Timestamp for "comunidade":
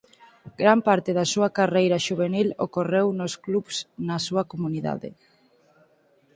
4.51-5.09